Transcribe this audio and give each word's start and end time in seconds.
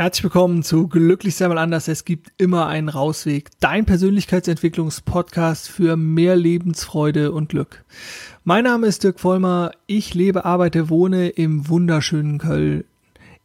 Herzlich 0.00 0.24
willkommen 0.24 0.62
zu 0.62 0.88
Glücklich 0.88 1.36
sei 1.36 1.46
mal 1.46 1.58
anders. 1.58 1.86
Es 1.86 2.06
gibt 2.06 2.32
immer 2.38 2.68
einen 2.68 2.88
Rausweg. 2.88 3.50
Dein 3.60 3.84
Persönlichkeitsentwicklungspodcast 3.84 5.68
für 5.68 5.98
mehr 5.98 6.36
Lebensfreude 6.36 7.32
und 7.32 7.50
Glück. 7.50 7.84
Mein 8.42 8.64
Name 8.64 8.86
ist 8.86 9.04
Dirk 9.04 9.20
Vollmer. 9.20 9.72
Ich 9.86 10.14
lebe, 10.14 10.46
arbeite, 10.46 10.88
wohne 10.88 11.28
im 11.28 11.68
wunderschönen 11.68 12.38
Köln 12.38 12.84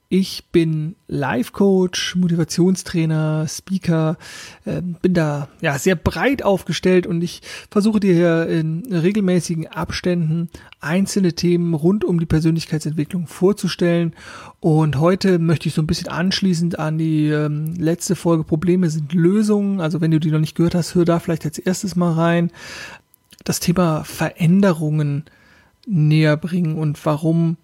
ich 0.09 0.45
bin 0.51 0.95
Life-Coach, 1.07 2.15
Motivationstrainer, 2.15 3.47
Speaker, 3.47 4.17
äh, 4.65 4.81
bin 4.81 5.13
da 5.13 5.47
ja 5.61 5.79
sehr 5.79 5.95
breit 5.95 6.43
aufgestellt 6.43 7.07
und 7.07 7.23
ich 7.23 7.41
versuche 7.71 7.99
dir 7.99 8.13
hier 8.13 8.47
in 8.47 8.85
regelmäßigen 8.93 9.67
Abständen 9.67 10.49
einzelne 10.79 11.33
Themen 11.33 11.73
rund 11.73 12.05
um 12.05 12.19
die 12.19 12.27
Persönlichkeitsentwicklung 12.27 13.27
vorzustellen. 13.27 14.13
Und 14.59 14.99
heute 14.99 15.39
möchte 15.39 15.67
ich 15.67 15.73
so 15.73 15.81
ein 15.81 15.87
bisschen 15.87 16.09
anschließend 16.09 16.77
an 16.77 16.97
die 16.97 17.29
ähm, 17.29 17.73
letzte 17.75 18.15
Folge 18.15 18.43
Probleme 18.43 18.89
sind 18.91 19.13
Lösungen. 19.13 19.81
Also 19.81 20.01
wenn 20.01 20.11
du 20.11 20.19
die 20.19 20.31
noch 20.31 20.39
nicht 20.39 20.55
gehört 20.55 20.75
hast, 20.75 20.93
hör 20.93 21.05
da 21.05 21.19
vielleicht 21.19 21.45
als 21.45 21.57
erstes 21.57 21.95
mal 21.95 22.13
rein. 22.13 22.51
Das 23.43 23.59
Thema 23.59 24.03
Veränderungen 24.03 25.25
näher 25.87 26.37
bringen 26.37 26.75
und 26.75 27.03
warum 27.05 27.57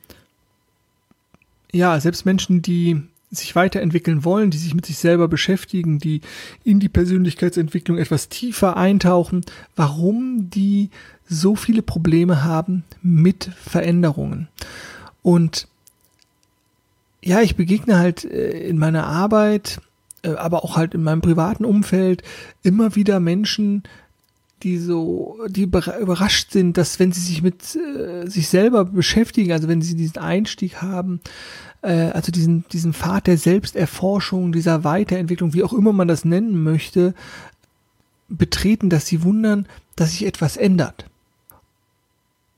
ja, 1.71 1.99
selbst 1.99 2.25
Menschen, 2.25 2.61
die 2.61 3.01
sich 3.31 3.55
weiterentwickeln 3.55 4.25
wollen, 4.25 4.51
die 4.51 4.57
sich 4.57 4.73
mit 4.73 4.85
sich 4.85 4.97
selber 4.97 5.27
beschäftigen, 5.29 5.99
die 5.99 6.21
in 6.65 6.79
die 6.81 6.89
Persönlichkeitsentwicklung 6.89 7.97
etwas 7.97 8.27
tiefer 8.27 8.75
eintauchen, 8.75 9.41
warum 9.75 10.49
die 10.49 10.89
so 11.27 11.55
viele 11.55 11.81
Probleme 11.81 12.43
haben 12.43 12.83
mit 13.01 13.49
Veränderungen. 13.55 14.49
Und 15.23 15.67
ja, 17.23 17.41
ich 17.41 17.55
begegne 17.55 17.97
halt 17.97 18.25
äh, 18.25 18.67
in 18.67 18.77
meiner 18.77 19.05
Arbeit, 19.05 19.79
äh, 20.23 20.31
aber 20.31 20.65
auch 20.65 20.75
halt 20.75 20.93
in 20.93 21.03
meinem 21.03 21.21
privaten 21.21 21.63
Umfeld 21.63 22.23
immer 22.63 22.95
wieder 22.95 23.21
Menschen, 23.21 23.83
die 24.63 24.77
so, 24.77 25.39
die 25.47 25.63
überrascht 25.63 26.51
sind, 26.51 26.77
dass 26.77 26.99
wenn 26.99 27.11
sie 27.11 27.21
sich 27.21 27.41
mit 27.41 27.75
äh, 27.75 28.27
sich 28.27 28.47
selber 28.47 28.85
beschäftigen, 28.85 29.51
also 29.51 29.67
wenn 29.67 29.81
sie 29.81 29.95
diesen 29.95 30.17
Einstieg 30.17 30.81
haben, 30.81 31.19
äh, 31.81 32.11
also 32.11 32.31
diesen, 32.31 32.65
diesen 32.71 32.93
Pfad 32.93 33.27
der 33.27 33.37
Selbsterforschung, 33.37 34.51
dieser 34.51 34.83
Weiterentwicklung, 34.83 35.53
wie 35.53 35.63
auch 35.63 35.73
immer 35.73 35.93
man 35.93 36.07
das 36.07 36.25
nennen 36.25 36.63
möchte, 36.63 37.13
betreten, 38.29 38.89
dass 38.89 39.07
sie 39.07 39.23
wundern, 39.23 39.67
dass 39.95 40.11
sich 40.11 40.25
etwas 40.25 40.57
ändert. 40.57 41.05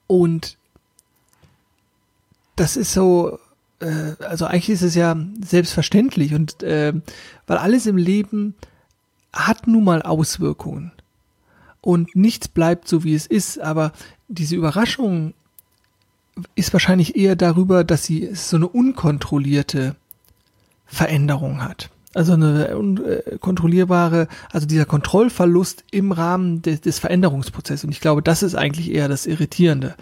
Und 0.07 0.57
das 2.55 2.77
ist 2.77 2.93
so, 2.93 3.39
äh, 3.79 4.13
also 4.19 4.45
eigentlich 4.45 4.69
ist 4.69 4.83
es 4.83 4.95
ja 4.95 5.15
selbstverständlich 5.43 6.33
und 6.33 6.61
äh, 6.63 6.93
weil 7.47 7.57
alles 7.57 7.85
im 7.85 7.97
Leben 7.97 8.55
hat 9.31 9.67
nun 9.67 9.83
mal 9.83 10.01
Auswirkungen 10.03 10.91
und 11.83 12.15
nichts 12.15 12.47
bleibt 12.47 12.87
so, 12.87 13.03
wie 13.03 13.13
es 13.13 13.27
ist. 13.27 13.59
Aber 13.59 13.91
diese 14.29 14.55
Überraschung 14.55 15.33
ist 16.55 16.73
wahrscheinlich 16.73 17.15
eher 17.15 17.35
darüber, 17.35 17.83
dass 17.83 18.05
sie 18.05 18.29
so 18.33 18.55
eine 18.55 18.67
unkontrollierte 18.67 19.95
Veränderung 20.85 21.61
hat. 21.61 21.89
Also 22.15 22.33
eine 22.33 22.77
unkontrollierbare, 22.77 24.27
also 24.51 24.65
dieser 24.65 24.85
Kontrollverlust 24.85 25.83
im 25.91 26.11
Rahmen 26.11 26.61
des, 26.61 26.79
des 26.79 26.99
Veränderungsprozesses. 26.99 27.83
Und 27.83 27.91
ich 27.91 28.01
glaube, 28.01 28.21
das 28.21 28.43
ist 28.43 28.55
eigentlich 28.55 28.91
eher 28.91 29.09
das 29.09 29.25
Irritierende. 29.25 29.95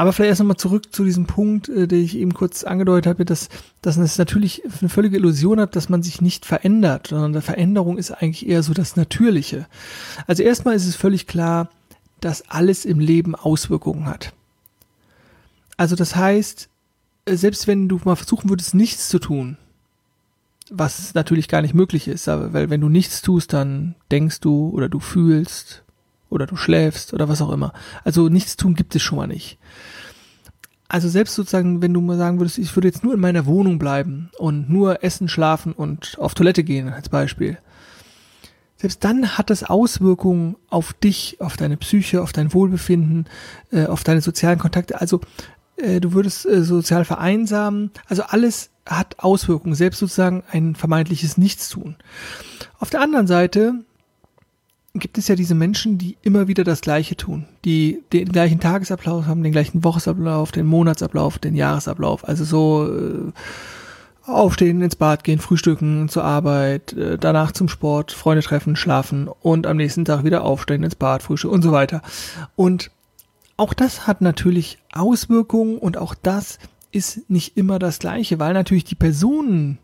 Aber 0.00 0.14
vielleicht 0.14 0.30
erst 0.30 0.40
nochmal 0.40 0.56
zurück 0.56 0.94
zu 0.94 1.04
diesem 1.04 1.26
Punkt, 1.26 1.68
äh, 1.68 1.86
den 1.86 2.02
ich 2.02 2.16
eben 2.16 2.32
kurz 2.32 2.64
angedeutet 2.64 3.06
habe, 3.06 3.26
dass, 3.26 3.50
dass 3.82 3.98
es 3.98 4.16
natürlich 4.16 4.62
eine 4.80 4.88
völlige 4.88 5.18
Illusion 5.18 5.60
hat, 5.60 5.76
dass 5.76 5.90
man 5.90 6.02
sich 6.02 6.22
nicht 6.22 6.46
verändert, 6.46 7.08
sondern 7.08 7.42
Veränderung 7.42 7.98
ist 7.98 8.10
eigentlich 8.10 8.48
eher 8.48 8.62
so 8.62 8.72
das 8.72 8.96
Natürliche. 8.96 9.66
Also 10.26 10.42
erstmal 10.42 10.74
ist 10.74 10.86
es 10.86 10.96
völlig 10.96 11.26
klar, 11.26 11.68
dass 12.20 12.48
alles 12.48 12.86
im 12.86 12.98
Leben 12.98 13.34
Auswirkungen 13.34 14.06
hat. 14.06 14.32
Also 15.76 15.96
das 15.96 16.16
heißt, 16.16 16.70
äh, 17.26 17.36
selbst 17.36 17.66
wenn 17.66 17.86
du 17.86 18.00
mal 18.02 18.16
versuchen 18.16 18.48
würdest, 18.48 18.72
nichts 18.72 19.10
zu 19.10 19.18
tun, 19.18 19.58
was 20.70 21.12
natürlich 21.12 21.46
gar 21.46 21.60
nicht 21.60 21.74
möglich 21.74 22.08
ist, 22.08 22.26
aber 22.26 22.54
weil 22.54 22.70
wenn 22.70 22.80
du 22.80 22.88
nichts 22.88 23.20
tust, 23.20 23.52
dann 23.52 23.96
denkst 24.10 24.40
du 24.40 24.70
oder 24.70 24.88
du 24.88 24.98
fühlst 24.98 25.84
oder 26.30 26.46
du 26.46 26.56
schläfst 26.56 27.12
oder 27.12 27.28
was 27.28 27.42
auch 27.42 27.50
immer. 27.50 27.72
Also 28.04 28.28
nichts 28.28 28.56
tun 28.56 28.74
gibt 28.74 28.94
es 28.96 29.02
schon 29.02 29.18
mal 29.18 29.26
nicht. 29.26 29.58
Also 30.88 31.08
selbst 31.08 31.34
sozusagen, 31.34 31.82
wenn 31.82 31.94
du 31.94 32.00
mal 32.00 32.16
sagen 32.16 32.40
würdest, 32.40 32.58
ich 32.58 32.74
würde 32.74 32.88
jetzt 32.88 33.04
nur 33.04 33.14
in 33.14 33.20
meiner 33.20 33.46
Wohnung 33.46 33.78
bleiben 33.78 34.30
und 34.38 34.68
nur 34.68 35.04
essen, 35.04 35.28
schlafen 35.28 35.72
und 35.72 36.16
auf 36.18 36.34
Toilette 36.34 36.64
gehen 36.64 36.88
als 36.88 37.08
Beispiel. 37.08 37.58
Selbst 38.76 39.04
dann 39.04 39.36
hat 39.36 39.50
das 39.50 39.62
Auswirkungen 39.62 40.56
auf 40.68 40.94
dich, 40.94 41.36
auf 41.40 41.56
deine 41.56 41.76
Psyche, 41.76 42.22
auf 42.22 42.32
dein 42.32 42.54
Wohlbefinden, 42.54 43.26
äh, 43.70 43.86
auf 43.86 44.04
deine 44.04 44.22
sozialen 44.22 44.58
Kontakte. 44.58 45.00
Also 45.00 45.20
äh, 45.76 46.00
du 46.00 46.12
würdest 46.12 46.46
äh, 46.46 46.62
sozial 46.62 47.04
vereinsamen. 47.04 47.90
Also 48.08 48.22
alles 48.22 48.70
hat 48.86 49.18
Auswirkungen, 49.18 49.74
selbst 49.74 49.98
sozusagen 49.98 50.42
ein 50.50 50.74
vermeintliches 50.74 51.36
Nichtstun. 51.36 51.96
Auf 52.78 52.90
der 52.90 53.02
anderen 53.02 53.26
Seite 53.26 53.74
gibt 54.94 55.18
es 55.18 55.28
ja 55.28 55.36
diese 55.36 55.54
Menschen, 55.54 55.98
die 55.98 56.16
immer 56.22 56.48
wieder 56.48 56.64
das 56.64 56.80
Gleiche 56.80 57.16
tun, 57.16 57.46
die 57.64 58.02
den 58.12 58.30
gleichen 58.32 58.60
Tagesablauf 58.60 59.26
haben, 59.26 59.42
den 59.42 59.52
gleichen 59.52 59.84
Wochensablauf, 59.84 60.50
den 60.50 60.66
Monatsablauf, 60.66 61.38
den 61.38 61.54
Jahresablauf. 61.54 62.26
Also 62.26 62.44
so 62.44 62.92
äh, 62.92 63.32
aufstehen, 64.26 64.82
ins 64.82 64.96
Bad 64.96 65.22
gehen, 65.22 65.38
frühstücken, 65.38 66.08
zur 66.08 66.24
Arbeit, 66.24 66.92
äh, 66.94 67.18
danach 67.18 67.52
zum 67.52 67.68
Sport, 67.68 68.10
Freunde 68.12 68.42
treffen, 68.42 68.74
schlafen 68.74 69.28
und 69.28 69.66
am 69.66 69.76
nächsten 69.76 70.04
Tag 70.04 70.24
wieder 70.24 70.42
aufstehen, 70.42 70.82
ins 70.82 70.96
Bad, 70.96 71.22
frühstücken 71.22 71.54
und 71.54 71.62
so 71.62 71.72
weiter. 71.72 72.02
Und 72.56 72.90
auch 73.56 73.74
das 73.74 74.06
hat 74.06 74.22
natürlich 74.22 74.78
Auswirkungen 74.92 75.78
und 75.78 75.98
auch 75.98 76.14
das 76.14 76.58
ist 76.92 77.30
nicht 77.30 77.56
immer 77.56 77.78
das 77.78 78.00
Gleiche, 78.00 78.40
weil 78.40 78.54
natürlich 78.54 78.84
die 78.84 78.96
Personen, 78.96 79.78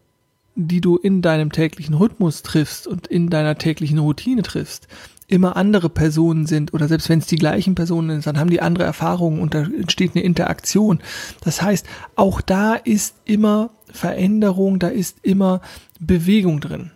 die 0.57 0.81
du 0.81 0.97
in 0.97 1.23
deinem 1.23 1.53
täglichen 1.53 1.95
Rhythmus 1.95 2.43
triffst 2.43 2.87
und 2.87 3.07
in 3.07 3.29
deiner 3.29 3.59
täglichen 3.59 3.99
Routine 3.99 4.43
triffst, 4.43 4.89
immer 5.29 5.57
andere 5.57 5.91
Personen 5.91 6.47
sind 6.47 6.73
oder 6.73 6.89
selbst 6.89 7.09
wenn 7.09 7.19
es 7.19 7.27
die 7.27 7.37
gleichen 7.37 7.75
Personen 7.75 8.11
sind, 8.11 8.27
dann 8.27 8.41
haben 8.41 8.51
die 8.51 8.63
andere 8.63 8.85
Erfahrungen 8.85 9.41
und 9.41 9.55
da 9.55 9.63
entsteht 9.63 10.15
eine 10.15 10.25
Interaktion. 10.25 11.01
Das 11.43 11.63
heißt, 11.63 11.87
auch 12.15 12.41
da 12.41 12.75
ist 12.75 13.17
immer 13.25 13.71
Veränderung, 13.93 14.79
da 14.79 14.89
ist 14.89 15.19
immer 15.23 15.61
Bewegung 16.01 16.61
drin. 16.61 16.91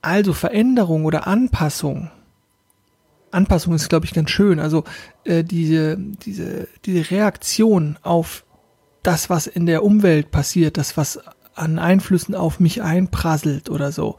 Also 0.00 0.32
Veränderung 0.32 1.04
oder 1.04 1.26
Anpassung. 1.26 2.10
Anpassung 3.30 3.74
ist, 3.74 3.88
glaube 3.88 4.06
ich, 4.06 4.14
ganz 4.14 4.30
schön. 4.30 4.60
Also 4.60 4.84
äh, 5.24 5.42
diese, 5.42 5.98
diese, 5.98 6.68
diese 6.84 7.10
Reaktion 7.10 7.98
auf 8.02 8.44
das, 9.02 9.30
was 9.30 9.46
in 9.46 9.66
der 9.66 9.84
Umwelt 9.84 10.30
passiert, 10.30 10.76
das, 10.76 10.96
was 10.96 11.20
an 11.58 11.78
Einflüssen 11.78 12.34
auf 12.34 12.60
mich 12.60 12.82
einprasselt 12.82 13.70
oder 13.70 13.92
so. 13.92 14.16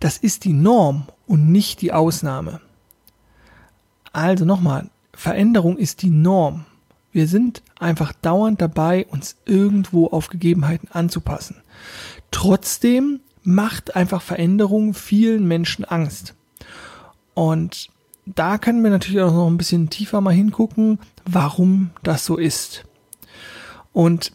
Das 0.00 0.18
ist 0.18 0.44
die 0.44 0.52
Norm 0.52 1.06
und 1.26 1.50
nicht 1.50 1.80
die 1.80 1.92
Ausnahme. 1.92 2.60
Also 4.12 4.44
nochmal, 4.44 4.90
Veränderung 5.12 5.76
ist 5.76 6.02
die 6.02 6.10
Norm. 6.10 6.66
Wir 7.12 7.28
sind 7.28 7.62
einfach 7.78 8.12
dauernd 8.12 8.60
dabei, 8.60 9.06
uns 9.06 9.36
irgendwo 9.44 10.08
auf 10.08 10.28
Gegebenheiten 10.28 10.88
anzupassen. 10.90 11.56
Trotzdem 12.30 13.20
macht 13.44 13.94
einfach 13.94 14.22
Veränderung 14.22 14.94
vielen 14.94 15.46
Menschen 15.46 15.84
Angst. 15.84 16.34
Und 17.34 17.88
da 18.26 18.58
können 18.58 18.82
wir 18.82 18.90
natürlich 18.90 19.20
auch 19.20 19.32
noch 19.32 19.46
ein 19.46 19.58
bisschen 19.58 19.90
tiefer 19.90 20.20
mal 20.20 20.32
hingucken, 20.32 20.98
warum 21.24 21.90
das 22.02 22.24
so 22.24 22.36
ist. 22.36 22.84
Und 23.92 24.32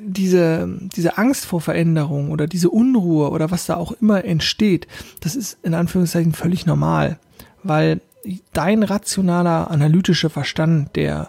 diese, 0.00 0.78
diese 0.80 1.18
Angst 1.18 1.44
vor 1.44 1.60
Veränderung 1.60 2.30
oder 2.30 2.46
diese 2.46 2.70
Unruhe 2.70 3.30
oder 3.30 3.50
was 3.50 3.66
da 3.66 3.76
auch 3.76 3.92
immer 3.92 4.24
entsteht, 4.24 4.86
das 5.20 5.36
ist 5.36 5.58
in 5.62 5.74
Anführungszeichen 5.74 6.32
völlig 6.32 6.66
normal, 6.66 7.18
weil 7.62 8.00
dein 8.52 8.82
rationaler, 8.82 9.70
analytischer 9.70 10.30
Verstand, 10.30 10.96
der 10.96 11.28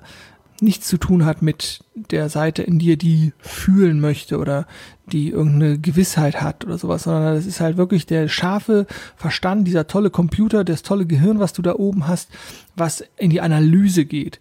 nichts 0.61 0.87
zu 0.87 0.97
tun 0.97 1.25
hat 1.25 1.41
mit 1.41 1.81
der 2.11 2.29
Seite 2.29 2.63
in 2.63 2.79
dir, 2.79 2.97
die 2.97 3.33
fühlen 3.39 3.99
möchte 3.99 4.37
oder 4.37 4.67
die 5.11 5.29
irgendeine 5.29 5.77
Gewissheit 5.77 6.41
hat 6.41 6.63
oder 6.65 6.77
sowas, 6.77 7.03
sondern 7.03 7.35
das 7.35 7.45
ist 7.45 7.59
halt 7.59 7.75
wirklich 7.75 8.05
der 8.05 8.29
scharfe 8.29 8.87
Verstand, 9.17 9.67
dieser 9.67 9.87
tolle 9.87 10.09
Computer, 10.09 10.63
das 10.63 10.81
tolle 10.81 11.05
Gehirn, 11.05 11.39
was 11.39 11.51
du 11.51 11.61
da 11.61 11.75
oben 11.75 12.07
hast, 12.07 12.29
was 12.75 13.03
in 13.17 13.29
die 13.29 13.41
Analyse 13.41 14.05
geht. 14.05 14.39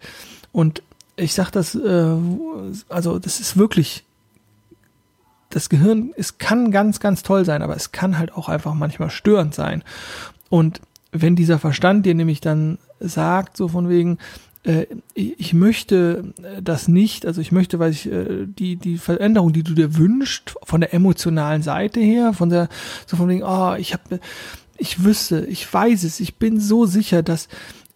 Und 0.53 0.83
ich 1.17 1.35
sag 1.35 1.51
das, 1.51 1.75
äh, 1.75 2.17
also 2.89 3.19
das 3.19 3.41
ist 3.41 3.57
wirklich, 3.57 4.05
das 5.51 5.69
Gehirn, 5.69 6.13
es 6.17 6.39
kann 6.39 6.71
ganz, 6.71 6.99
ganz 7.01 7.23
toll 7.23 7.45
sein, 7.45 7.63
aber 7.63 7.77
es 7.77 7.93
kann 7.93 8.19
halt 8.19 8.33
auch 8.33 8.49
einfach 8.49 8.75
manchmal 8.75 9.11
störend 9.11 9.55
sein. 9.55 9.85
Und 10.51 10.81
wenn 11.13 11.37
dieser 11.37 11.59
Verstand 11.59 12.07
dir 12.07 12.15
nämlich 12.15 12.41
dann 12.41 12.79
sagt, 12.99 13.57
so 13.57 13.69
von 13.69 13.89
wegen, 13.89 14.19
äh, 14.65 14.87
ich 15.15 15.55
möchte 15.55 16.35
das 16.61 16.89
nicht, 16.89 17.25
also 17.25 17.41
ich 17.41 17.53
möchte, 17.53 17.79
weil 17.79 17.93
ich 17.93 18.11
äh, 18.11 18.47
die, 18.47 18.77
die 18.77 18.99
Veränderung, 18.99 19.53
die 19.53 19.63
du 19.63 19.75
dir 19.75 19.97
wünschst, 19.97 20.57
von 20.65 20.81
der 20.81 20.93
emotionalen 20.93 21.63
Seite 21.63 22.01
her, 22.01 22.33
von 22.33 22.49
der, 22.49 22.69
so 23.07 23.17
von 23.17 23.29
wegen, 23.29 23.45
oh, 23.45 23.75
ich 23.75 23.93
habe, 23.93 24.19
ich 24.77 25.05
wüsste, 25.05 25.47
ich 25.47 25.73
weiß 25.73 26.03
es, 26.03 26.19
ich 26.19 26.37
bin 26.37 26.59
so 26.59 26.87
sicher, 26.87 27.23
dass 27.23 27.49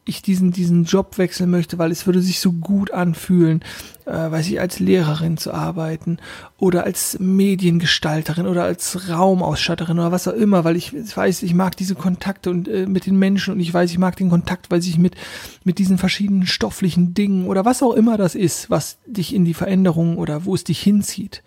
ich 0.09 0.23
diesen, 0.23 0.51
diesen 0.51 0.85
Job 0.85 1.19
wechseln 1.19 1.51
möchte, 1.51 1.79
weil 1.79 1.91
es 1.91 2.07
würde 2.07 2.23
sich 2.23 2.41
so 2.41 2.53
gut 2.53 2.91
anfühlen, 2.93 3.63
äh, 4.07 4.13
weiß 4.13 4.49
ich, 4.49 4.61
als 4.61 4.81
Lehrerin 4.81 5.37
zu 5.37 5.53
arbeiten 5.53 6.19
oder 6.61 6.83
als 6.85 7.17
Mediengestalterin 7.21 8.49
oder 8.49 8.65
als 8.65 9.09
Raumausstatterin 9.09 10.01
oder 10.01 10.11
was 10.11 10.27
auch 10.27 10.33
immer, 10.33 10.65
weil 10.65 10.75
ich, 10.75 10.93
weiß, 10.93 11.45
ich 11.45 11.55
mag 11.55 11.77
diese 11.77 11.95
Kontakte 11.95 12.51
und 12.51 12.67
äh, 12.67 12.87
mit 12.87 13.07
den 13.07 13.17
Menschen 13.17 13.55
und 13.55 13.61
ich 13.61 13.73
weiß, 13.73 13.93
ich 13.93 13.99
mag 13.99 14.17
den 14.17 14.29
Kontakt, 14.29 14.69
weil 14.69 14.83
sich 14.83 14.99
mit, 14.99 15.15
mit 15.63 15.79
diesen 15.79 15.99
verschiedenen 15.99 16.49
stofflichen 16.49 17.15
Dingen 17.15 17.47
oder 17.47 17.65
was 17.65 17.81
auch 17.81 17.93
immer 17.93 18.17
das 18.17 18.35
ist, 18.35 18.71
was 18.71 18.99
dich 19.07 19.37
in 19.37 19.45
die 19.45 19.55
Veränderung 19.55 20.19
oder 20.19 20.47
wo 20.47 20.55
es 20.57 20.65
dich 20.65 20.81
hinzieht, 20.81 21.45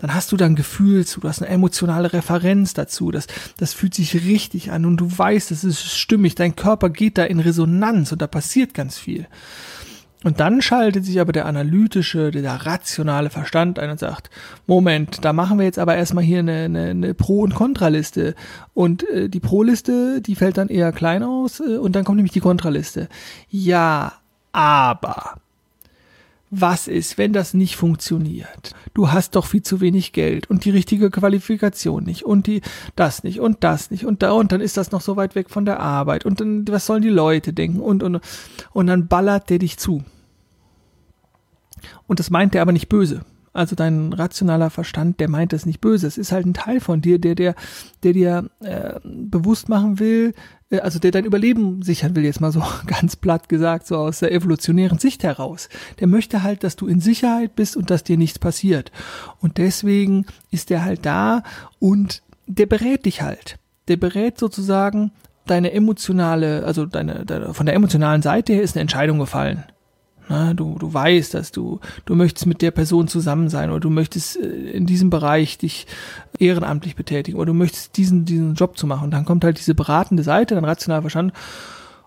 dann 0.00 0.14
hast 0.14 0.32
du 0.32 0.38
da 0.38 0.46
ein 0.46 0.56
Gefühl 0.56 1.04
zu, 1.04 1.20
du 1.20 1.28
hast 1.28 1.42
eine 1.42 1.50
emotionale 1.50 2.14
Referenz 2.14 2.72
dazu, 2.72 3.10
das, 3.10 3.26
das 3.58 3.74
fühlt 3.74 3.94
sich 3.94 4.14
richtig 4.14 4.70
an 4.70 4.86
und 4.86 4.96
du 4.96 5.18
weißt, 5.18 5.50
es 5.50 5.64
ist 5.64 5.92
stimmig, 5.92 6.36
dein 6.36 6.56
Körper 6.56 6.88
geht 6.88 7.18
da 7.18 7.24
in 7.24 7.40
Resonanz 7.40 8.12
und 8.12 8.22
da 8.22 8.26
passiert 8.26 8.72
ganz 8.72 8.96
viel. 8.96 9.26
Und 10.24 10.40
dann 10.40 10.62
schaltet 10.62 11.04
sich 11.04 11.20
aber 11.20 11.32
der 11.32 11.44
analytische, 11.44 12.30
der 12.30 12.66
rationale 12.66 13.28
Verstand 13.28 13.78
ein 13.78 13.90
und 13.90 14.00
sagt, 14.00 14.30
Moment, 14.66 15.22
da 15.22 15.34
machen 15.34 15.58
wir 15.58 15.66
jetzt 15.66 15.78
aber 15.78 15.96
erstmal 15.96 16.24
hier 16.24 16.38
eine, 16.38 16.64
eine, 16.64 16.86
eine 16.86 17.14
Pro- 17.14 17.42
und 17.42 17.54
Kontraliste. 17.54 18.34
Und 18.72 19.08
äh, 19.10 19.28
die 19.28 19.40
Pro-Liste, 19.40 20.22
die 20.22 20.34
fällt 20.34 20.56
dann 20.56 20.68
eher 20.70 20.92
klein 20.92 21.22
aus 21.22 21.60
äh, 21.60 21.76
und 21.76 21.94
dann 21.94 22.04
kommt 22.04 22.16
nämlich 22.16 22.32
die 22.32 22.40
Kontraliste. 22.40 23.08
Ja, 23.50 24.14
aber 24.52 25.34
was 26.50 26.88
ist, 26.88 27.18
wenn 27.18 27.32
das 27.32 27.52
nicht 27.52 27.76
funktioniert? 27.76 28.74
Du 28.94 29.10
hast 29.10 29.34
doch 29.36 29.44
viel 29.44 29.62
zu 29.62 29.80
wenig 29.80 30.12
Geld 30.12 30.48
und 30.48 30.64
die 30.64 30.70
richtige 30.70 31.10
Qualifikation 31.10 32.04
nicht 32.04 32.24
und 32.24 32.46
die 32.46 32.62
das 32.96 33.24
nicht 33.24 33.40
und 33.40 33.64
das 33.64 33.90
nicht 33.90 34.06
und 34.06 34.22
da 34.22 34.30
und 34.30 34.52
dann 34.52 34.60
ist 34.60 34.76
das 34.76 34.92
noch 34.92 35.00
so 35.00 35.16
weit 35.16 35.34
weg 35.34 35.50
von 35.50 35.64
der 35.64 35.80
Arbeit 35.80 36.24
und 36.24 36.40
dann 36.40 36.64
was 36.68 36.86
sollen 36.86 37.02
die 37.02 37.08
Leute 37.08 37.52
denken 37.52 37.80
und 37.80 38.02
und 38.02 38.20
und 38.72 38.86
dann 38.86 39.08
ballert 39.08 39.50
der 39.50 39.58
dich 39.58 39.78
zu. 39.78 40.02
Und 42.06 42.20
das 42.20 42.30
meint 42.30 42.54
er 42.54 42.62
aber 42.62 42.72
nicht 42.72 42.88
böse. 42.88 43.24
Also 43.54 43.76
dein 43.76 44.12
rationaler 44.12 44.68
Verstand, 44.68 45.20
der 45.20 45.30
meint 45.30 45.52
das 45.52 45.64
nicht 45.64 45.80
böse. 45.80 46.08
Es 46.08 46.18
ist 46.18 46.32
halt 46.32 46.44
ein 46.44 46.54
Teil 46.54 46.80
von 46.80 47.00
dir, 47.00 47.20
der, 47.20 47.36
der, 47.36 47.54
der 48.02 48.12
dir 48.12 48.50
äh, 48.60 48.98
bewusst 49.04 49.68
machen 49.68 50.00
will, 50.00 50.34
äh, 50.70 50.80
also 50.80 50.98
der 50.98 51.12
dein 51.12 51.24
Überleben 51.24 51.80
sichern 51.82 52.16
will, 52.16 52.24
jetzt 52.24 52.40
mal 52.40 52.50
so 52.50 52.64
ganz 52.86 53.14
platt 53.14 53.48
gesagt, 53.48 53.86
so 53.86 53.96
aus 53.96 54.18
der 54.18 54.32
evolutionären 54.32 54.98
Sicht 54.98 55.22
heraus. 55.22 55.68
Der 56.00 56.08
möchte 56.08 56.42
halt, 56.42 56.64
dass 56.64 56.74
du 56.74 56.88
in 56.88 57.00
Sicherheit 57.00 57.54
bist 57.54 57.76
und 57.76 57.90
dass 57.90 58.02
dir 58.02 58.16
nichts 58.16 58.40
passiert. 58.40 58.90
Und 59.38 59.58
deswegen 59.58 60.26
ist 60.50 60.70
der 60.70 60.84
halt 60.84 61.06
da 61.06 61.44
und 61.78 62.22
der 62.46 62.66
berät 62.66 63.06
dich 63.06 63.22
halt. 63.22 63.58
Der 63.86 63.96
berät 63.96 64.36
sozusagen 64.36 65.12
deine 65.46 65.72
emotionale, 65.72 66.64
also 66.64 66.86
deine, 66.86 67.24
deine 67.24 67.54
von 67.54 67.66
der 67.66 67.74
emotionalen 67.74 68.22
Seite 68.22 68.52
her 68.52 68.62
ist 68.62 68.76
eine 68.76 68.82
Entscheidung 68.82 69.18
gefallen. 69.18 69.64
Na, 70.28 70.54
du, 70.54 70.78
du 70.78 70.92
weißt, 70.92 71.34
dass 71.34 71.52
du, 71.52 71.80
du 72.06 72.14
möchtest 72.14 72.46
mit 72.46 72.62
der 72.62 72.70
Person 72.70 73.08
zusammen 73.08 73.50
sein 73.50 73.70
oder 73.70 73.80
du 73.80 73.90
möchtest 73.90 74.36
äh, 74.36 74.70
in 74.70 74.86
diesem 74.86 75.10
Bereich 75.10 75.58
dich 75.58 75.86
ehrenamtlich 76.38 76.96
betätigen 76.96 77.36
oder 77.36 77.46
du 77.46 77.54
möchtest 77.54 77.96
diesen, 77.96 78.24
diesen 78.24 78.54
Job 78.54 78.78
zu 78.78 78.86
machen. 78.86 79.04
Und 79.04 79.10
dann 79.10 79.26
kommt 79.26 79.44
halt 79.44 79.58
diese 79.58 79.74
beratende 79.74 80.22
Seite, 80.22 80.54
dann 80.54 80.64
rational 80.64 81.02
Verstand 81.02 81.32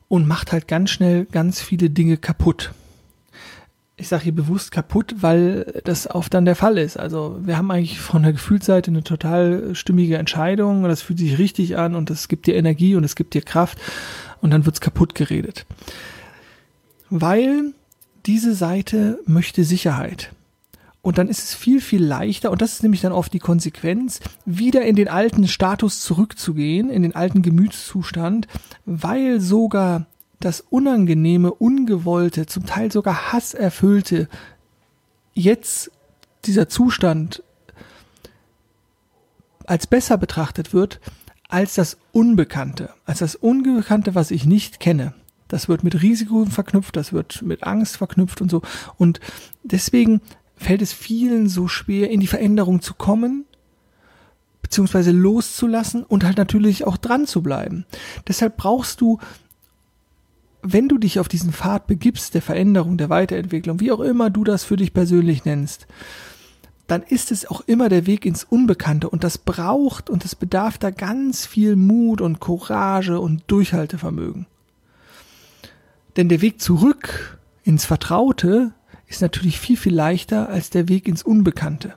und 0.08 0.28
macht 0.28 0.52
halt 0.52 0.68
ganz 0.68 0.90
schnell 0.90 1.26
ganz 1.26 1.62
viele 1.62 1.90
Dinge 1.90 2.18
kaputt. 2.18 2.72
Ich 4.00 4.08
sage 4.08 4.24
hier 4.26 4.36
bewusst 4.36 4.72
kaputt, 4.72 5.16
weil 5.22 5.82
das 5.84 6.10
oft 6.10 6.34
dann 6.34 6.46
der 6.46 6.56
Fall 6.56 6.78
ist. 6.78 6.98
Also 6.98 7.40
wir 7.42 7.58
haben 7.58 7.72
eigentlich 7.72 8.00
von 8.00 8.24
der 8.24 8.32
Gefühlsseite 8.32 8.92
eine 8.92 9.04
total 9.04 9.74
stimmige 9.74 10.18
Entscheidung 10.18 10.84
und 10.84 10.90
das 10.90 11.02
fühlt 11.02 11.20
sich 11.20 11.38
richtig 11.40 11.78
an 11.78 11.96
und 11.96 12.10
das 12.10 12.28
gibt 12.28 12.46
dir 12.46 12.56
Energie 12.56 12.96
und 12.96 13.04
es 13.04 13.16
gibt 13.16 13.34
dir 13.34 13.42
Kraft 13.42 13.80
und 14.42 14.52
dann 14.52 14.66
wird's 14.66 14.82
kaputt 14.82 15.16
geredet. 15.16 15.66
Weil 17.10 17.74
diese 18.28 18.54
Seite 18.54 19.20
möchte 19.26 19.64
Sicherheit. 19.64 20.34
Und 21.02 21.18
dann 21.18 21.30
ist 21.30 21.40
es 21.42 21.56
viel, 21.56 21.80
viel 21.80 22.04
leichter, 22.04 22.52
und 22.52 22.62
das 22.62 22.74
ist 22.74 22.84
nämlich 22.84 23.02
dann 23.02 23.14
oft 23.14 23.32
die 23.32 23.40
Konsequenz, 23.40 24.20
wieder 24.46 24.84
in 24.86 24.98
den 24.98 25.08
alten 25.08 25.48
Status 25.48 26.02
zurückzugehen, 26.02 26.90
in 26.90 27.02
den 27.02 27.16
alten 27.16 27.42
Gemütszustand, 27.42 28.48
weil 28.86 29.40
sogar 29.40 30.06
das 30.42 30.60
Unangenehme, 30.60 31.54
Ungewollte, 31.54 32.46
zum 32.46 32.66
Teil 32.66 32.92
sogar 32.92 33.32
Hasserfüllte, 33.32 34.28
jetzt 35.34 35.92
dieser 36.46 36.68
Zustand 36.68 37.44
als 39.66 39.88
besser 39.88 40.18
betrachtet 40.18 40.74
wird, 40.74 41.00
als 41.48 41.76
das 41.76 41.98
Unbekannte, 42.12 42.90
als 43.06 43.20
das 43.20 43.36
Unbekannte, 43.36 44.16
was 44.16 44.32
ich 44.32 44.46
nicht 44.46 44.80
kenne. 44.82 45.14
Das 45.48 45.70
wird 45.70 45.84
mit 45.84 46.02
Risiko 46.02 46.46
verknüpft, 46.46 46.96
das 46.96 47.14
wird 47.14 47.42
mit 47.42 47.64
Angst 47.64 47.98
verknüpft 47.98 48.42
und 48.42 48.52
so. 48.52 48.62
Und 48.98 49.20
deswegen 49.64 50.22
fällt 50.56 50.82
es 50.82 50.94
vielen 50.94 51.48
so 51.48 51.68
schwer, 51.68 52.10
in 52.10 52.20
die 52.20 52.28
Veränderung 52.28 52.82
zu 52.82 52.94
kommen, 52.94 53.46
beziehungsweise 54.62 55.12
loszulassen 55.12 56.04
und 56.04 56.26
halt 56.26 56.38
natürlich 56.38 56.86
auch 56.86 56.98
dran 56.98 57.26
zu 57.26 57.42
bleiben. 57.42 57.86
Deshalb 58.28 58.58
brauchst 58.58 59.00
du, 59.00 59.20
wenn 60.62 60.90
du 60.90 60.98
dich 60.98 61.20
auf 61.20 61.30
diesen 61.30 61.54
Pfad 61.54 61.88
begibst, 61.88 62.34
der 62.34 62.42
Veränderung, 62.42 62.98
der 62.98 63.10
Weiterentwicklung, 63.10 63.80
wie 63.80 63.92
auch 63.92 64.02
immer 64.02 64.30
du 64.30 64.44
das 64.44 64.64
für 64.64 64.76
dich 64.76 64.94
persönlich 64.94 65.46
nennst, 65.46 65.88
dann 66.88 67.04
ist 67.04 67.32
es 67.32 67.46
auch 67.46 67.62
immer 67.62 67.90
der 67.90 68.08
Weg 68.08 68.26
ins 68.26 68.44
Unbekannte 68.44 69.10
und 69.10 69.24
das 69.24 69.38
braucht 69.38 70.10
und 70.10 70.26
es 70.26 70.36
bedarf 70.36 70.78
da 70.78 70.90
ganz 70.90 71.46
viel 71.46 71.76
Mut 71.76 72.22
und 72.22 72.40
Courage 72.40 73.20
und 73.20 73.44
Durchhaltevermögen. 73.48 74.48
Denn 76.18 76.30
der 76.30 76.42
Weg 76.42 76.60
zurück 76.60 77.40
ins 77.64 77.86
Vertraute 77.86 78.74
ist 79.08 79.22
natürlich 79.22 79.60
viel, 79.60 79.78
viel 79.78 79.94
leichter 79.94 80.50
als 80.50 80.70
der 80.70 80.90
Weg 80.90 81.08
ins 81.08 81.24
Unbekannte. 81.24 81.94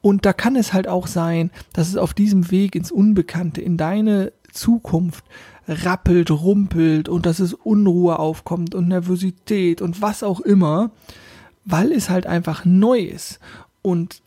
Und 0.00 0.24
da 0.24 0.32
kann 0.32 0.56
es 0.56 0.72
halt 0.72 0.88
auch 0.88 1.06
sein, 1.06 1.50
dass 1.72 1.88
es 1.88 1.96
auf 1.96 2.14
diesem 2.14 2.50
Weg 2.50 2.74
ins 2.74 2.90
Unbekannte, 2.90 3.60
in 3.60 3.76
deine 3.76 4.32
Zukunft 4.52 5.24
rappelt, 5.66 6.30
rumpelt 6.30 7.08
und 7.08 7.26
dass 7.26 7.40
es 7.40 7.52
Unruhe 7.52 8.18
aufkommt 8.18 8.74
und 8.74 8.88
Nervosität 8.88 9.82
und 9.82 10.00
was 10.00 10.22
auch 10.22 10.40
immer, 10.40 10.90
weil 11.64 11.92
es 11.92 12.08
halt 12.08 12.26
einfach 12.26 12.64
neu 12.64 13.00
ist. 13.00 13.40
Und 13.82 14.22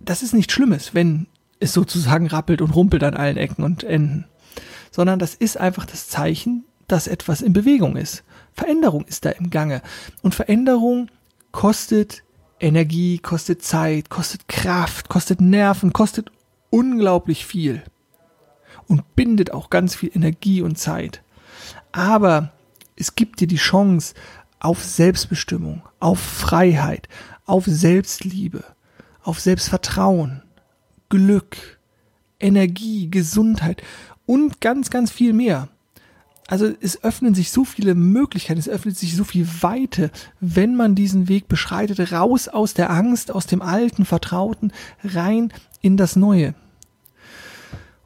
das 0.00 0.22
ist 0.22 0.34
nichts 0.34 0.52
Schlimmes, 0.52 0.94
wenn 0.94 1.26
es 1.60 1.72
sozusagen 1.72 2.26
rappelt 2.26 2.60
und 2.60 2.74
rumpelt 2.74 3.04
an 3.04 3.16
allen 3.16 3.38
Ecken 3.38 3.64
und 3.64 3.84
Enden, 3.84 4.26
sondern 4.90 5.18
das 5.18 5.34
ist 5.34 5.58
einfach 5.58 5.86
das 5.86 6.08
Zeichen, 6.08 6.64
dass 6.88 7.06
etwas 7.06 7.40
in 7.40 7.52
Bewegung 7.52 7.96
ist. 7.96 8.24
Veränderung 8.52 9.04
ist 9.04 9.24
da 9.24 9.30
im 9.30 9.50
Gange. 9.50 9.82
Und 10.22 10.34
Veränderung 10.34 11.10
kostet 11.52 12.22
Energie, 12.60 13.18
kostet 13.18 13.62
Zeit, 13.62 14.10
kostet 14.10 14.48
Kraft, 14.48 15.08
kostet 15.08 15.40
Nerven, 15.40 15.92
kostet 15.92 16.30
unglaublich 16.70 17.46
viel. 17.46 17.82
Und 18.86 19.14
bindet 19.14 19.52
auch 19.52 19.70
ganz 19.70 19.94
viel 19.94 20.10
Energie 20.14 20.62
und 20.62 20.78
Zeit. 20.78 21.22
Aber 21.92 22.52
es 22.96 23.14
gibt 23.14 23.40
dir 23.40 23.46
die 23.46 23.56
Chance 23.56 24.14
auf 24.60 24.82
Selbstbestimmung, 24.82 25.82
auf 26.00 26.18
Freiheit, 26.20 27.08
auf 27.46 27.64
Selbstliebe, 27.66 28.64
auf 29.22 29.40
Selbstvertrauen, 29.40 30.42
Glück, 31.08 31.78
Energie, 32.40 33.10
Gesundheit 33.10 33.82
und 34.26 34.60
ganz, 34.60 34.90
ganz 34.90 35.10
viel 35.10 35.32
mehr 35.32 35.68
also 36.46 36.70
es 36.80 37.02
öffnen 37.02 37.34
sich 37.34 37.50
so 37.50 37.64
viele 37.64 37.94
Möglichkeiten, 37.94 38.60
es 38.60 38.68
öffnet 38.68 38.96
sich 38.96 39.16
so 39.16 39.24
viel 39.24 39.46
Weite, 39.60 40.10
wenn 40.40 40.76
man 40.76 40.94
diesen 40.94 41.28
Weg 41.28 41.48
beschreitet, 41.48 42.12
raus 42.12 42.48
aus 42.48 42.74
der 42.74 42.90
Angst, 42.90 43.32
aus 43.32 43.46
dem 43.46 43.62
alten, 43.62 44.04
vertrauten, 44.04 44.72
rein 45.02 45.52
in 45.80 45.96
das 45.96 46.16
Neue. 46.16 46.54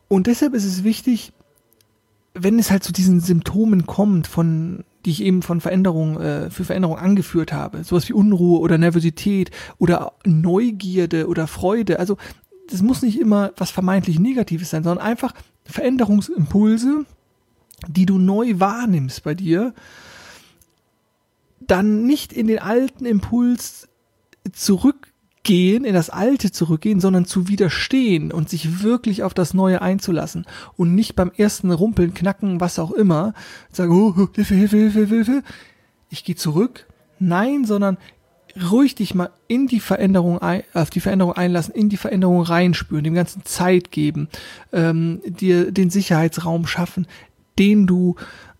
Und 0.08 0.26
deshalb 0.26 0.54
ist 0.54 0.64
es 0.64 0.84
wichtig, 0.84 1.32
wenn 2.34 2.58
es 2.58 2.70
halt 2.70 2.84
zu 2.84 2.92
diesen 2.92 3.20
Symptomen 3.20 3.86
kommt, 3.86 4.26
von 4.26 4.84
die 5.04 5.10
ich 5.10 5.22
eben 5.22 5.42
von 5.42 5.60
Veränderung 5.60 6.20
äh, 6.20 6.50
für 6.50 6.64
Veränderung 6.64 6.98
angeführt 6.98 7.52
habe, 7.52 7.84
sowas 7.84 8.08
wie 8.08 8.12
Unruhe 8.12 8.58
oder 8.60 8.78
Nervosität 8.78 9.50
oder 9.78 10.12
Neugierde 10.24 11.28
oder 11.28 11.46
Freude. 11.46 11.98
Also 11.98 12.16
das 12.70 12.82
muss 12.82 13.02
nicht 13.02 13.18
immer 13.18 13.52
was 13.56 13.70
vermeintlich 13.70 14.18
Negatives 14.18 14.70
sein, 14.70 14.84
sondern 14.84 15.04
einfach 15.04 15.34
Veränderungsimpulse, 15.64 17.06
die 17.86 18.06
du 18.06 18.18
neu 18.18 18.58
wahrnimmst 18.58 19.22
bei 19.22 19.34
dir, 19.34 19.74
dann 21.60 22.06
nicht 22.06 22.32
in 22.32 22.46
den 22.46 22.58
alten 22.58 23.04
Impuls 23.04 23.88
zurückgehen, 24.52 25.84
in 25.84 25.94
das 25.94 26.10
Alte 26.10 26.50
zurückgehen, 26.50 27.00
sondern 27.00 27.24
zu 27.24 27.48
widerstehen 27.48 28.32
und 28.32 28.48
sich 28.48 28.82
wirklich 28.82 29.22
auf 29.22 29.34
das 29.34 29.54
Neue 29.54 29.82
einzulassen 29.82 30.46
und 30.76 30.94
nicht 30.94 31.14
beim 31.14 31.30
ersten 31.36 31.70
Rumpeln, 31.70 32.14
Knacken, 32.14 32.60
was 32.60 32.78
auch 32.78 32.90
immer, 32.90 33.34
sagen, 33.70 33.92
oh, 33.92 34.28
Hilfe, 34.34 34.54
Hilfe, 34.54 34.76
Hilfe, 34.76 35.06
Hilfe. 35.06 35.42
Ich 36.10 36.24
gehe 36.24 36.36
zurück, 36.36 36.86
Nein, 37.18 37.64
sondern 37.64 37.98
ruhig 38.70 38.94
dich 38.94 39.14
mal 39.14 39.30
in 39.46 39.66
die 39.66 39.80
Veränderung 39.80 40.38
ein, 40.38 40.62
auf 40.74 40.90
die 40.90 41.00
Veränderung 41.00 41.32
einlassen, 41.32 41.74
in 41.74 41.88
die 41.88 41.96
Veränderung 41.96 42.42
reinspüren, 42.42 43.04
dem 43.04 43.14
ganzen 43.14 43.44
Zeit 43.44 43.90
geben, 43.90 44.28
ähm, 44.72 45.20
dir 45.26 45.70
den 45.70 45.90
Sicherheitsraum 45.90 46.66
schaffen, 46.66 47.06
den 47.58 47.86
du, 47.86 48.16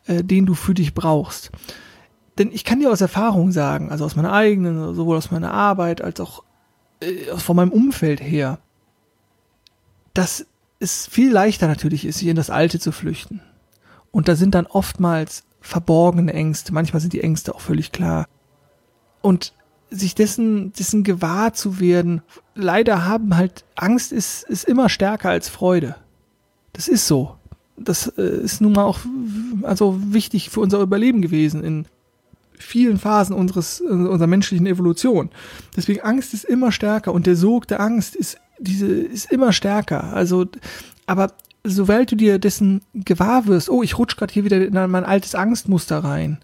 äh, 0.07 0.25
den 0.25 0.47
du 0.47 0.55
für 0.55 0.75
dich 0.75 0.95
brauchst. 0.95 1.51
Denn 2.39 2.53
ich 2.53 2.65
kann 2.65 2.81
dir 2.81 2.91
aus 2.91 3.01
Erfahrung 3.01 3.51
sagen, 3.51 3.91
also 3.91 4.05
aus 4.05 4.17
meiner 4.17 4.33
eigenen, 4.33 4.95
sowohl 4.95 5.17
aus 5.17 5.31
meiner 5.31 5.53
Arbeit 5.53 6.03
als 6.03 6.21
auch 6.21 6.45
äh, 7.01 7.37
von 7.37 7.57
meinem 7.57 7.73
Umfeld 7.73 8.21
her, 8.21 8.59
dass 10.15 10.47
es 10.81 11.07
viel 11.07 11.33
leichter 11.33 11.67
natürlich 11.67 12.05
ist, 12.05 12.19
sich 12.19 12.29
in 12.29 12.37
das 12.37 12.51
Alte 12.51 12.79
zu 12.79 12.93
flüchten. 12.93 13.41
Und 14.11 14.29
da 14.29 14.37
sind 14.37 14.55
dann 14.55 14.67
oftmals 14.67 15.45
verborgene 15.61 16.33
Ängste, 16.33 16.73
manchmal 16.73 17.01
sind 17.01 17.13
die 17.13 17.23
Ängste 17.23 17.55
auch 17.55 17.61
völlig 17.61 17.93
klar. 17.93 18.27
Und 19.21 19.53
sich 19.91 20.15
dessen, 20.15 20.73
dessen 20.73 21.03
gewahr 21.03 21.55
zu 21.55 21.81
werden, 21.81 22.23
leider 22.55 23.07
haben 23.07 23.37
halt, 23.37 23.65
Angst 23.75 24.13
ist, 24.13 24.45
ist 24.45 24.65
immer 24.65 24.89
stärker 24.89 25.31
als 25.31 25.49
Freude. 25.49 25.97
Das 26.73 26.89
ist 26.89 27.07
so. 27.07 27.38
Das 27.81 28.09
äh, 28.19 28.23
ist 28.23 28.61
nun 28.61 28.73
mal 28.73 28.85
auch, 28.85 28.99
also 29.63 29.99
wichtig 30.13 30.51
für 30.51 30.61
unser 30.61 30.81
Überleben 30.81 31.23
gewesen 31.23 31.65
in 31.65 31.87
vielen 32.59 32.99
Phasen 32.99 33.35
unseres, 33.35 33.81
unserer 33.81 34.27
menschlichen 34.27 34.67
Evolution. 34.67 35.31
Deswegen 35.77 36.01
Angst 36.01 36.35
ist 36.35 36.45
immer 36.45 36.73
stärker 36.73 37.13
und 37.13 37.27
der 37.27 37.37
Sog 37.37 37.69
der 37.69 37.81
Angst 37.81 38.17
ist, 38.17 38.39
diese, 38.59 38.87
ist 38.87 39.31
immer 39.31 39.53
stärker. 39.53 40.13
Also, 40.13 40.47
aber 41.07 41.33
sobald 41.65 42.11
du 42.11 42.17
dir 42.17 42.39
dessen 42.39 42.83
gewahr 42.95 43.47
wirst, 43.47 43.71
oh, 43.71 43.83
ich 43.83 43.99
rutsch 43.99 44.17
gerade 44.17 44.33
hier 44.33 44.45
wieder 44.45 44.65
in 44.65 44.91
mein 44.91 45.05
altes 45.05 45.35
Angstmuster 45.35 45.99
rein, 45.99 46.39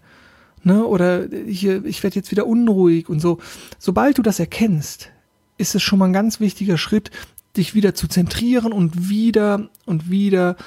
ne, 0.63 0.85
oder 0.85 1.27
hier, 1.47 1.85
ich 1.85 2.03
werde 2.03 2.15
jetzt 2.15 2.31
wieder 2.31 2.47
unruhig 2.47 3.09
und 3.09 3.19
so. 3.19 3.39
Sobald 3.79 4.17
du 4.17 4.21
das 4.21 4.39
erkennst, 4.39 5.09
ist 5.57 5.75
es 5.75 5.83
schon 5.83 5.99
mal 5.99 6.05
ein 6.05 6.13
ganz 6.13 6.39
wichtiger 6.39 6.77
Schritt, 6.77 7.11
dich 7.55 7.73
wieder 7.73 7.95
zu 7.95 8.07
zentrieren 8.07 8.73
und 8.73 9.09
wieder 9.09 9.69
und 9.85 10.09
wieder 10.09 10.57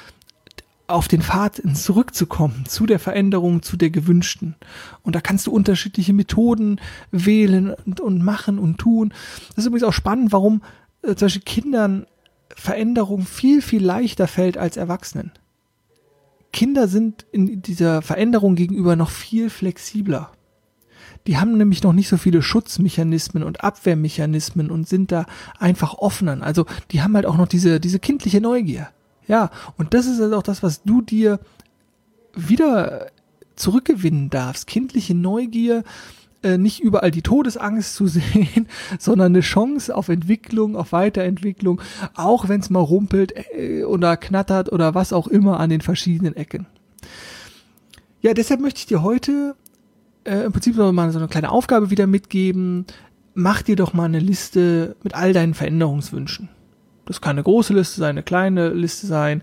auf 0.89 1.07
den 1.07 1.21
Pfad 1.21 1.61
zurückzukommen, 1.75 2.65
zu 2.67 2.85
der 2.85 2.99
Veränderung, 2.99 3.61
zu 3.61 3.77
der 3.77 3.89
gewünschten. 3.89 4.55
Und 5.03 5.15
da 5.15 5.21
kannst 5.21 5.47
du 5.47 5.51
unterschiedliche 5.51 6.13
Methoden 6.13 6.79
wählen 7.11 7.73
und, 7.85 7.99
und 7.99 8.23
machen 8.23 8.59
und 8.59 8.77
tun. 8.77 9.13
Das 9.49 9.59
ist 9.59 9.65
übrigens 9.67 9.83
auch 9.83 9.93
spannend, 9.93 10.31
warum 10.31 10.61
äh, 11.01 11.15
zum 11.15 11.27
Beispiel 11.27 11.43
Kindern 11.43 12.05
Veränderung 12.55 13.25
viel, 13.25 13.61
viel 13.61 13.83
leichter 13.83 14.27
fällt 14.27 14.57
als 14.57 14.75
Erwachsenen. 14.75 15.31
Kinder 16.51 16.87
sind 16.87 17.25
in 17.31 17.61
dieser 17.61 18.01
Veränderung 18.01 18.55
gegenüber 18.55 18.95
noch 18.95 19.11
viel 19.11 19.49
flexibler. 19.49 20.31
Die 21.27 21.37
haben 21.37 21.57
nämlich 21.57 21.83
noch 21.83 21.93
nicht 21.93 22.09
so 22.09 22.17
viele 22.17 22.41
Schutzmechanismen 22.41 23.43
und 23.43 23.63
Abwehrmechanismen 23.63 24.71
und 24.71 24.87
sind 24.87 25.11
da 25.11 25.25
einfach 25.59 25.93
offener. 25.95 26.41
Also 26.41 26.65
die 26.91 27.01
haben 27.01 27.15
halt 27.15 27.25
auch 27.25 27.37
noch 27.37 27.47
diese, 27.47 27.79
diese 27.79 27.99
kindliche 27.99 28.41
Neugier. 28.41 28.89
Ja, 29.29 29.51
und 29.77 29.93
das 29.93 30.07
ist 30.07 30.19
also 30.19 30.35
auch 30.35 30.43
das, 30.43 30.63
was 30.63 30.81
du 30.83 31.01
dir 31.03 31.39
wieder 32.33 33.11
zurückgewinnen 33.55 34.31
darfst. 34.31 34.65
Kindliche 34.65 35.13
Neugier, 35.13 35.83
äh, 36.41 36.57
nicht 36.57 36.79
überall 36.79 37.11
die 37.11 37.21
Todesangst 37.21 37.93
zu 37.93 38.07
sehen, 38.07 38.67
sondern 38.97 39.33
eine 39.33 39.41
Chance 39.41 39.95
auf 39.95 40.09
Entwicklung, 40.09 40.75
auf 40.75 40.93
Weiterentwicklung, 40.93 41.79
auch 42.15 42.49
wenn 42.49 42.59
es 42.59 42.71
mal 42.71 42.79
rumpelt 42.79 43.33
äh, 43.53 43.83
oder 43.83 44.17
knattert 44.17 44.71
oder 44.71 44.95
was 44.95 45.13
auch 45.13 45.27
immer 45.27 45.59
an 45.59 45.69
den 45.69 45.81
verschiedenen 45.81 46.35
Ecken. 46.35 46.65
Ja, 48.21 48.33
deshalb 48.33 48.61
möchte 48.61 48.79
ich 48.79 48.87
dir 48.87 49.03
heute 49.03 49.55
äh, 50.23 50.45
im 50.45 50.51
Prinzip 50.51 50.75
mal 50.75 51.11
so 51.11 51.19
eine 51.19 51.27
kleine 51.27 51.51
Aufgabe 51.51 51.91
wieder 51.91 52.07
mitgeben. 52.07 52.87
Mach 53.35 53.61
dir 53.61 53.75
doch 53.75 53.93
mal 53.93 54.05
eine 54.05 54.19
Liste 54.19 54.95
mit 55.03 55.13
all 55.13 55.33
deinen 55.33 55.53
Veränderungswünschen. 55.53 56.49
Das 57.09 57.21
kann 57.21 57.31
eine 57.31 57.43
große 57.43 57.73
Liste 57.73 57.99
sein, 57.99 58.11
eine 58.11 58.23
kleine 58.23 58.69
Liste 58.69 59.07
sein. 59.07 59.41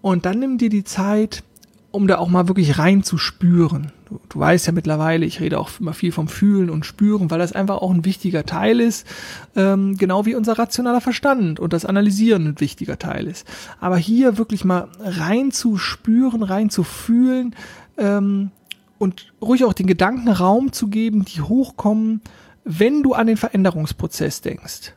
Und 0.00 0.26
dann 0.26 0.38
nimm 0.38 0.58
dir 0.58 0.70
die 0.70 0.84
Zeit, 0.84 1.42
um 1.90 2.06
da 2.06 2.18
auch 2.18 2.28
mal 2.28 2.46
wirklich 2.46 2.78
reinzuspüren. 2.78 3.90
Du, 4.08 4.20
du 4.28 4.38
weißt 4.38 4.68
ja 4.68 4.72
mittlerweile, 4.72 5.26
ich 5.26 5.40
rede 5.40 5.58
auch 5.58 5.70
immer 5.80 5.92
viel 5.92 6.12
vom 6.12 6.28
Fühlen 6.28 6.70
und 6.70 6.86
Spüren, 6.86 7.28
weil 7.28 7.40
das 7.40 7.52
einfach 7.52 7.78
auch 7.78 7.90
ein 7.90 8.04
wichtiger 8.04 8.46
Teil 8.46 8.80
ist, 8.80 9.08
ähm, 9.56 9.96
genau 9.96 10.24
wie 10.24 10.36
unser 10.36 10.56
rationaler 10.56 11.00
Verstand 11.00 11.58
und 11.58 11.72
das 11.72 11.84
Analysieren 11.84 12.46
ein 12.46 12.60
wichtiger 12.60 12.96
Teil 12.96 13.26
ist. 13.26 13.44
Aber 13.80 13.96
hier 13.96 14.38
wirklich 14.38 14.64
mal 14.64 14.88
reinzuspüren, 15.00 16.44
reinzufühlen 16.44 17.56
ähm, 17.98 18.52
und 18.98 19.32
ruhig 19.42 19.64
auch 19.64 19.72
den 19.72 19.88
Gedanken 19.88 20.28
Raum 20.28 20.72
zu 20.72 20.86
geben, 20.86 21.24
die 21.24 21.40
hochkommen, 21.40 22.20
wenn 22.62 23.02
du 23.02 23.14
an 23.14 23.26
den 23.26 23.36
Veränderungsprozess 23.36 24.42
denkst. 24.42 24.92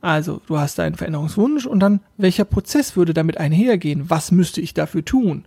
Also, 0.00 0.40
du 0.46 0.58
hast 0.58 0.78
einen 0.78 0.94
Veränderungswunsch 0.94 1.66
und 1.66 1.80
dann, 1.80 2.00
welcher 2.16 2.44
Prozess 2.44 2.96
würde 2.96 3.14
damit 3.14 3.38
einhergehen? 3.38 4.08
Was 4.08 4.30
müsste 4.30 4.60
ich 4.60 4.72
dafür 4.72 5.04
tun? 5.04 5.44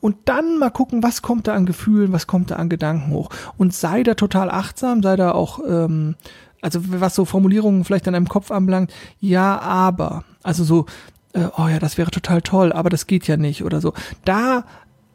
Und 0.00 0.16
dann 0.26 0.58
mal 0.58 0.70
gucken, 0.70 1.02
was 1.02 1.22
kommt 1.22 1.48
da 1.48 1.54
an 1.54 1.64
Gefühlen, 1.64 2.12
was 2.12 2.26
kommt 2.26 2.50
da 2.50 2.56
an 2.56 2.68
Gedanken 2.68 3.12
hoch? 3.12 3.30
Und 3.56 3.72
sei 3.72 4.02
da 4.02 4.14
total 4.14 4.50
achtsam, 4.50 5.02
sei 5.02 5.16
da 5.16 5.32
auch, 5.32 5.60
ähm, 5.66 6.16
also 6.60 6.80
was 6.84 7.14
so 7.14 7.24
Formulierungen 7.24 7.84
vielleicht 7.84 8.06
an 8.06 8.12
deinem 8.12 8.28
Kopf 8.28 8.50
anbelangt, 8.50 8.92
ja, 9.20 9.58
aber. 9.58 10.24
Also 10.42 10.64
so, 10.64 10.84
äh, 11.32 11.48
oh 11.56 11.68
ja, 11.68 11.78
das 11.78 11.96
wäre 11.96 12.10
total 12.10 12.42
toll, 12.42 12.72
aber 12.74 12.90
das 12.90 13.06
geht 13.06 13.26
ja 13.26 13.38
nicht 13.38 13.64
oder 13.64 13.80
so. 13.80 13.94
Da 14.26 14.66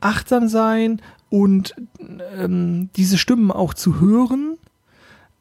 achtsam 0.02 0.48
sein 0.48 1.00
und 1.30 1.76
ähm, 2.36 2.90
diese 2.96 3.20
Stimmen 3.20 3.52
auch 3.52 3.76
zu 3.76 4.00
hören, 4.00 4.58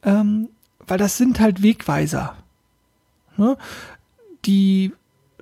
ähm, 0.03 0.51
weil 0.87 0.99
das 0.99 1.17
sind 1.17 1.41
halt 1.41 1.63
Wegweiser 1.63 2.35
ne, 3.39 3.57
die 4.45 4.93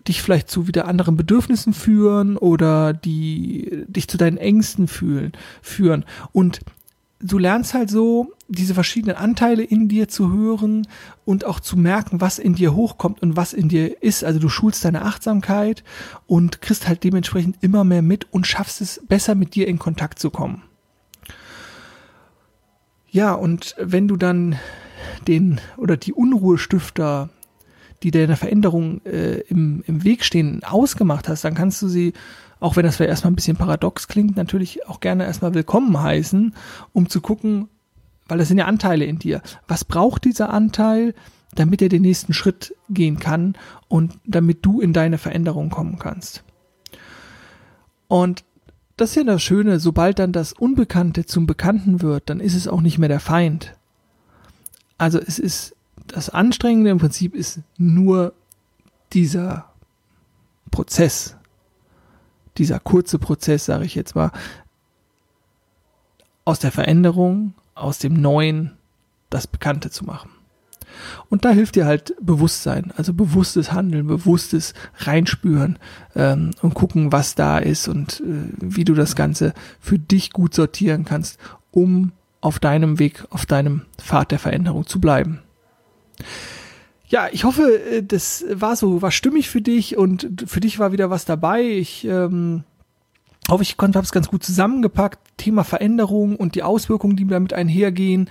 dich 0.06 0.22
vielleicht 0.22 0.48
zu 0.48 0.68
wieder 0.68 0.86
anderen 0.86 1.16
Bedürfnissen 1.16 1.72
führen 1.72 2.36
oder 2.36 2.92
die 2.92 3.84
dich 3.88 4.08
zu 4.08 4.16
deinen 4.16 4.36
Ängsten 4.36 4.88
fühlen, 4.88 5.32
führen. 5.62 6.04
Und 6.32 6.60
du 7.20 7.38
lernst 7.38 7.74
halt 7.74 7.90
so, 7.90 8.32
diese 8.48 8.74
verschiedenen 8.74 9.16
Anteile 9.16 9.62
in 9.64 9.88
dir 9.88 10.08
zu 10.08 10.32
hören 10.32 10.86
und 11.24 11.44
auch 11.44 11.58
zu 11.58 11.76
merken, 11.76 12.20
was 12.20 12.38
in 12.38 12.54
dir 12.54 12.74
hochkommt 12.74 13.20
und 13.22 13.36
was 13.36 13.52
in 13.52 13.68
dir 13.68 14.02
ist. 14.02 14.22
Also 14.22 14.38
du 14.38 14.48
schulst 14.48 14.84
deine 14.84 15.02
Achtsamkeit 15.02 15.82
und 16.26 16.62
kriegst 16.62 16.86
halt 16.86 17.02
dementsprechend 17.02 17.56
immer 17.60 17.84
mehr 17.84 18.02
mit 18.02 18.32
und 18.32 18.46
schaffst 18.46 18.80
es 18.80 19.00
besser 19.08 19.34
mit 19.34 19.54
dir 19.54 19.66
in 19.66 19.78
Kontakt 19.78 20.18
zu 20.18 20.30
kommen. 20.30 20.62
Ja, 23.10 23.32
und 23.32 23.74
wenn 23.78 24.08
du 24.08 24.16
dann 24.16 24.58
den 25.26 25.60
oder 25.76 25.96
die 25.96 26.12
Unruhestifter 26.12 27.30
die 28.02 28.10
dir 28.10 28.24
eine 28.24 28.36
Veränderung 28.36 29.04
äh, 29.04 29.40
im, 29.40 29.82
im 29.86 30.04
Weg 30.04 30.24
stehen, 30.24 30.62
ausgemacht 30.64 31.28
hast, 31.28 31.44
dann 31.44 31.54
kannst 31.54 31.80
du 31.82 31.88
sie, 31.88 32.12
auch 32.60 32.76
wenn 32.76 32.84
das 32.84 32.96
vielleicht 32.96 33.10
erstmal 33.10 33.32
ein 33.32 33.36
bisschen 33.36 33.56
paradox 33.56 34.08
klingt, 34.08 34.36
natürlich 34.36 34.86
auch 34.86 35.00
gerne 35.00 35.24
erstmal 35.24 35.54
willkommen 35.54 36.00
heißen, 36.00 36.54
um 36.92 37.08
zu 37.08 37.20
gucken, 37.20 37.68
weil 38.28 38.38
das 38.38 38.48
sind 38.48 38.58
ja 38.58 38.66
Anteile 38.66 39.04
in 39.04 39.18
dir. 39.18 39.42
Was 39.68 39.84
braucht 39.84 40.24
dieser 40.24 40.50
Anteil, 40.50 41.14
damit 41.54 41.80
er 41.80 41.88
den 41.88 42.02
nächsten 42.02 42.32
Schritt 42.32 42.74
gehen 42.88 43.18
kann 43.18 43.56
und 43.88 44.18
damit 44.26 44.64
du 44.64 44.80
in 44.80 44.92
deine 44.92 45.18
Veränderung 45.18 45.70
kommen 45.70 45.98
kannst? 45.98 46.42
Und 48.08 48.44
das 48.96 49.10
ist 49.10 49.16
ja 49.16 49.24
das 49.24 49.42
Schöne, 49.42 49.78
sobald 49.78 50.18
dann 50.18 50.32
das 50.32 50.52
Unbekannte 50.52 51.26
zum 51.26 51.46
Bekannten 51.46 52.00
wird, 52.02 52.30
dann 52.30 52.40
ist 52.40 52.54
es 52.54 52.66
auch 52.66 52.80
nicht 52.80 52.98
mehr 52.98 53.08
der 53.08 53.20
Feind. 53.20 53.74
Also 54.98 55.18
es 55.18 55.38
ist 55.38 55.75
das 56.08 56.30
Anstrengende 56.30 56.90
im 56.90 56.98
Prinzip 56.98 57.34
ist 57.34 57.60
nur 57.76 58.32
dieser 59.12 59.70
Prozess, 60.70 61.36
dieser 62.58 62.80
kurze 62.80 63.18
Prozess, 63.18 63.66
sage 63.66 63.84
ich 63.84 63.94
jetzt 63.94 64.14
mal, 64.14 64.32
aus 66.44 66.58
der 66.58 66.72
Veränderung, 66.72 67.54
aus 67.74 67.98
dem 67.98 68.14
Neuen, 68.14 68.76
das 69.30 69.46
Bekannte 69.46 69.90
zu 69.90 70.04
machen. 70.04 70.30
Und 71.28 71.44
da 71.44 71.50
hilft 71.50 71.74
dir 71.74 71.86
halt 71.86 72.14
Bewusstsein, 72.20 72.92
also 72.96 73.12
bewusstes 73.12 73.72
Handeln, 73.72 74.06
bewusstes 74.06 74.72
Reinspüren 74.98 75.78
ähm, 76.14 76.52
und 76.62 76.74
gucken, 76.74 77.12
was 77.12 77.34
da 77.34 77.58
ist 77.58 77.88
und 77.88 78.20
äh, 78.20 78.52
wie 78.60 78.84
du 78.84 78.94
das 78.94 79.16
Ganze 79.16 79.52
für 79.80 79.98
dich 79.98 80.32
gut 80.32 80.54
sortieren 80.54 81.04
kannst, 81.04 81.38
um 81.70 82.12
auf 82.40 82.58
deinem 82.58 82.98
Weg, 82.98 83.24
auf 83.30 83.44
deinem 83.46 83.82
Pfad 83.98 84.30
der 84.30 84.38
Veränderung 84.38 84.86
zu 84.86 85.00
bleiben. 85.00 85.42
Ja, 87.08 87.28
ich 87.30 87.44
hoffe, 87.44 87.80
äh, 87.90 88.02
das 88.02 88.44
war 88.50 88.76
so, 88.76 89.02
war 89.02 89.10
stimmig 89.10 89.48
für 89.48 89.60
dich 89.60 89.96
und 89.96 90.44
für 90.46 90.60
dich 90.60 90.78
war 90.78 90.92
wieder 90.92 91.10
was 91.10 91.24
dabei. 91.24 91.62
Ich 91.62 92.04
ähm, 92.04 92.64
hoffe, 93.48 93.62
ich 93.62 93.76
konnte 93.76 93.98
es 93.98 94.12
ganz 94.12 94.28
gut 94.28 94.42
zusammengepackt. 94.42 95.20
Thema 95.36 95.64
Veränderung 95.64 96.36
und 96.36 96.54
die 96.54 96.62
Auswirkungen, 96.62 97.16
die 97.16 97.26
damit 97.26 97.52
einhergehen. 97.52 98.28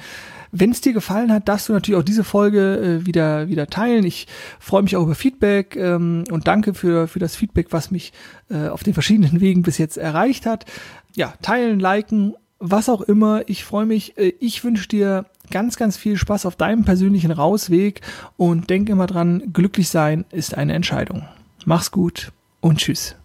Wenn 0.52 0.72
es 0.72 0.82
dir 0.82 0.94
gefallen 0.94 1.32
hat, 1.32 1.48
darfst 1.48 1.70
du 1.70 1.74
natürlich 1.74 2.00
auch 2.00 2.06
diese 2.06 2.24
Folge 2.24 3.02
äh, 3.02 3.06
wieder 3.06 3.48
wieder 3.50 3.68
teilen. 3.68 4.06
Ich 4.06 4.28
freue 4.60 4.84
mich 4.84 4.96
auch 4.96 5.04
über 5.04 5.16
Feedback 5.16 5.76
ähm, 5.76 6.24
und 6.32 6.48
danke 6.48 6.74
für 6.74 7.08
für 7.08 7.20
das 7.20 7.36
Feedback, 7.36 7.68
was 7.72 7.92
mich 7.92 8.14
äh, 8.50 8.68
auf 8.68 8.84
den 8.84 8.94
verschiedenen 8.94 9.40
Wegen 9.42 9.64
bis 9.64 9.78
jetzt 9.78 9.98
erreicht 9.98 10.46
hat. 10.46 10.66
Ja, 11.16 11.34
teilen, 11.42 11.80
liken 11.80 12.36
was 12.60 12.90
auch 12.90 13.02
immer. 13.02 13.48
Ich 13.48 13.64
freue 13.64 13.86
mich. 13.86 14.18
Äh, 14.18 14.34
ich 14.40 14.64
wünsche 14.64 14.88
dir 14.88 15.26
ganz, 15.52 15.78
ganz 15.78 15.98
viel 15.98 16.18
Spaß 16.18 16.46
auf 16.46 16.56
deinem 16.56 16.84
persönlichen 16.84 17.32
Rausweg 17.32 18.02
und 18.38 18.70
denk 18.70 18.90
immer 18.90 19.08
dran, 19.08 19.52
glücklich 19.54 19.90
sein 19.90 20.26
ist 20.32 20.56
eine 20.56 20.74
Entscheidung. 20.74 21.28
Mach's 21.66 21.92
gut 21.92 22.32
und 22.62 22.80
tschüss. 22.80 23.16